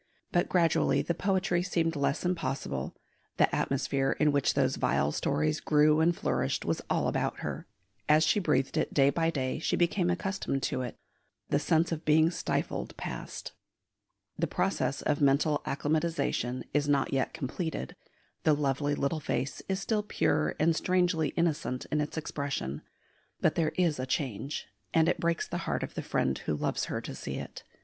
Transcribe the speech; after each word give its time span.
But 0.31 0.49
gradually 0.49 1.03
the 1.03 1.13
poetry 1.13 1.61
seemed 1.61 1.95
less 1.95 2.25
impossible; 2.25 2.95
the 3.37 3.55
atmosphere 3.55 4.17
in 4.19 4.31
which 4.31 4.55
those 4.55 4.77
vile 4.77 5.11
stories 5.11 5.59
grew 5.59 5.99
and 5.99 6.15
flourished 6.15 6.65
was 6.65 6.81
all 6.89 7.07
about 7.07 7.41
her; 7.41 7.67
as 8.09 8.23
she 8.23 8.39
breathed 8.39 8.77
it 8.77 8.95
day 8.95 9.11
by 9.11 9.29
day 9.29 9.59
she 9.59 9.75
became 9.75 10.09
accustomed 10.09 10.63
to 10.63 10.81
it; 10.81 10.97
the 11.49 11.59
sense 11.59 11.91
of 11.91 12.03
being 12.03 12.31
stifled 12.31 12.97
passed. 12.97 13.51
The 14.39 14.47
process 14.47 15.03
of 15.03 15.21
mental 15.21 15.61
acclimatisation 15.67 16.63
is 16.73 16.89
not 16.89 17.13
yet 17.13 17.31
completed, 17.31 17.95
the 18.41 18.55
lovely 18.55 18.95
little 18.95 19.19
face 19.19 19.61
is 19.69 19.79
still 19.79 20.01
pure 20.01 20.55
and 20.59 20.75
strangely 20.75 21.27
innocent 21.37 21.85
in 21.91 22.01
its 22.01 22.17
expression; 22.17 22.81
but 23.39 23.53
there 23.53 23.71
is 23.77 23.99
a 23.99 24.07
change, 24.07 24.65
and 24.95 25.07
it 25.07 25.19
breaks 25.19 25.47
the 25.47 25.59
heart 25.69 25.83
of 25.83 25.93
the 25.93 26.01
friend 26.01 26.39
who 26.47 26.55
loves 26.57 26.85
her 26.85 27.01
to 27.01 27.13
see 27.13 27.35
it. 27.35 27.61